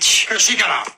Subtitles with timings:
[0.00, 0.28] bitch.
[0.28, 0.92] Here, she got a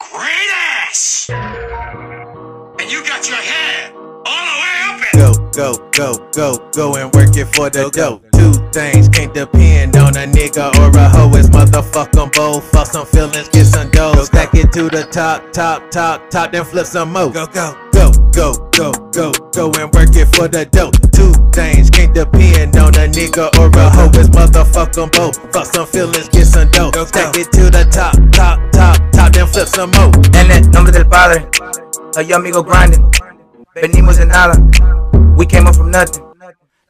[0.00, 1.28] great ass.
[1.30, 5.16] And you got your head all the way up it.
[5.16, 8.20] Go, go, go, go, go and work it for the dough.
[8.34, 11.36] Two things can't depend on a nigga or a hoe.
[11.36, 12.70] It's motherfuck them both.
[12.70, 14.24] Fuck some feelings, get some dough.
[14.24, 17.30] Stack it to the top, top, top, top, then flip some more.
[17.30, 20.90] Go, go, go, go, go, go, go and work it for the dough.
[21.12, 22.63] Two things can't depend on a
[23.14, 24.10] nigga or a hoe.
[24.14, 25.36] It's motherfuck them both.
[25.52, 26.90] Fuck some feelings, get some dough.
[27.06, 30.10] Stack it to the top, top, top, top, then flip some more.
[30.34, 31.46] En el nombre del Padre,
[32.16, 33.10] a yo amigo grinding.
[33.74, 34.54] Venimos de nada,
[35.36, 36.33] we came up from nothing.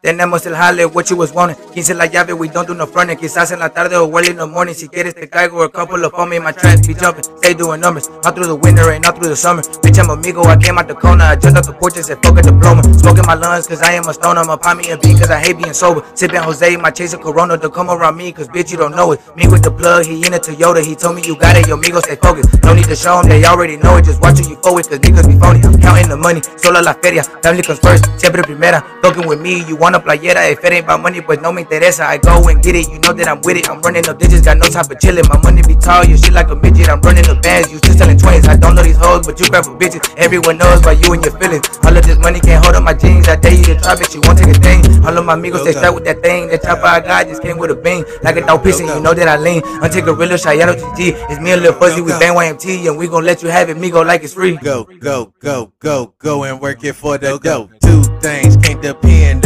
[0.05, 1.57] Tenemos el jale, what you was wanting.
[1.73, 3.17] 15 la llave, we don't do no fronting.
[3.17, 4.75] Quizás en la tarde or early in the morning.
[4.75, 6.39] Si quieres te caigo, a couple of me.
[6.39, 8.11] My tracks be jumping, stay doing numbers.
[8.23, 9.63] All through the winter and all through the summer.
[9.81, 11.25] Bitch, I'm amigo, I came out the corner.
[11.25, 12.83] I jumped out the porch and said, fuck a diploma.
[12.99, 14.43] Smoking my lungs, cause I am a stoner.
[14.43, 16.05] I'ma pop me a beat, cause I hate being sober.
[16.15, 17.57] Sipping Jose, my chase a Corona.
[17.57, 19.23] Don't come around me, cause bitch, you don't know it.
[19.37, 20.85] Me with the plug, he in a Toyota.
[20.85, 22.63] He told me you got it, yo, amigo, stay focused.
[22.63, 24.05] No need to show them, they already know it.
[24.05, 25.65] Just watch who you forward, cause niggas be phony.
[25.65, 27.23] I'm counting the money, solo la feria.
[27.41, 28.85] Family comes first, siempre primera.
[29.01, 30.51] Talking with me, you want a playera.
[30.51, 32.05] If it ain't about money, but no me interesa.
[32.05, 33.71] I go and get it, you know that I'm with it.
[33.71, 35.25] I'm running up digits, got no time for chilling.
[35.29, 36.89] My money be tall, you shit like a midget.
[36.89, 38.49] I'm running up bands, you still selling twins.
[38.49, 40.03] I don't know these hoes, but you grab for bitches.
[40.19, 41.65] Everyone knows about you and your feelings.
[41.85, 43.29] All of this money can't hold up my jeans.
[43.29, 44.83] I dare you to try, but you won't take a thing.
[45.07, 46.49] All of my amigos, they start with that thing.
[46.49, 48.05] That chopper I got just came with a bang.
[48.23, 49.63] Like a dog pissing, you know that I lean.
[49.83, 51.31] Until Gorilla, Shayano GG.
[51.31, 53.77] It's me and Lil Fuzzy, we bang YMT, and we gon' let you have it.
[53.77, 54.57] Me go like it's free.
[54.57, 57.71] Go, go, go, go, go and work it for the dough.
[57.83, 59.44] Two things can't depend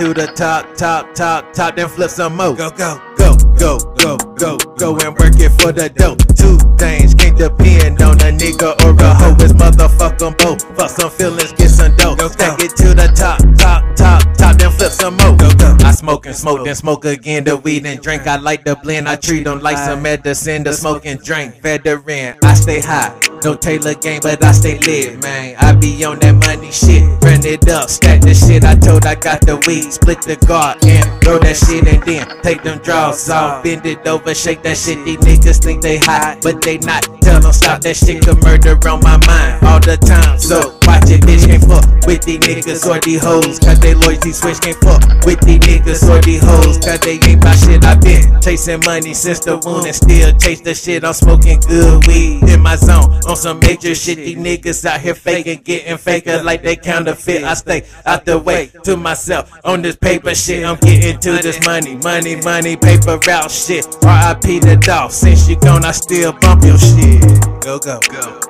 [0.00, 2.54] to the top, top, top, top, then flip some more.
[2.54, 6.16] Go, go, go, go, go, go, go and work it for the dough.
[6.40, 9.36] Two things can't depend on a nigga or a hoe.
[9.40, 10.62] It's motherfuck them both.
[10.74, 12.16] Fuck some feelings, get some dough.
[12.16, 15.36] Stack it to the top, top, top, top, then flip some more.
[15.84, 17.44] I smoke and smoke, then smoke again.
[17.44, 18.26] The weed and drink.
[18.26, 19.06] I like the blend.
[19.06, 20.62] I treat them like some medicine.
[20.62, 21.60] The smoke and drink.
[21.60, 22.38] Veteran.
[22.42, 23.29] I stay high.
[23.42, 25.56] No Taylor game, but I stay lit, man.
[25.58, 27.02] I be on that money shit.
[27.24, 28.64] Run it up, stack the shit.
[28.64, 29.90] I told I got the weed.
[29.92, 33.64] Split the guard and throw that shit and then take them draws off.
[33.64, 35.02] Bend it over, shake that shit.
[35.06, 37.08] These niggas think they high, but they not.
[37.22, 38.22] Tell them stop that shit.
[38.22, 40.38] Could murder on my mind all the time.
[40.38, 41.46] So watch it, bitch.
[41.48, 43.58] Can't fuck with these niggas or these hoes.
[43.58, 44.60] Cause they loyalty switch.
[44.60, 46.76] Can't fuck with these niggas or these hoes.
[46.76, 47.84] Cause they ain't my shit.
[47.84, 51.04] I been chasing money since the wound and still chase the shit.
[51.04, 53.16] I'm smoking good weed in my zone.
[53.30, 57.44] On some major shit, these niggas out here faking, getting faker like they counterfeit.
[57.44, 60.64] I stay out the way to myself on this paper shit.
[60.64, 63.86] I'm getting to this money, money, money, paper route shit.
[64.02, 65.12] RIP the dog.
[65.12, 67.22] Since you gone, I still bump your shit.
[67.60, 68.40] Go, go, go,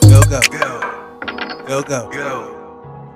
[0.00, 0.40] go, go, go,
[1.68, 2.10] go, go,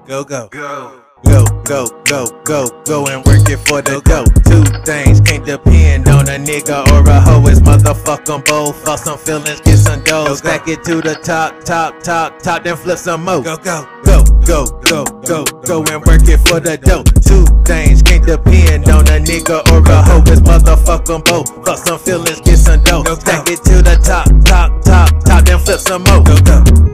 [0.06, 1.34] go, go, go, go.
[1.34, 4.28] Go, go, go, go, go and work it for the dough.
[4.44, 7.46] Two things can't depend on a nigga or a hoe.
[7.48, 8.76] It's motherfuck them both.
[8.84, 10.34] Fuck some feelings, get some dough.
[10.34, 13.42] Stack it to the top, top, top, top, then flip some more.
[13.42, 17.02] Go, go, go, go, go, go, go and work it for the dough.
[17.24, 20.22] Two things can't depend on a nigga or a hoe.
[20.26, 21.48] It's motherfuck them both.
[21.64, 23.04] Fuck some feelings, get some dough.
[23.18, 26.22] Stack it to the top, top, top, top, then flip some more.
[26.22, 26.93] Go, go.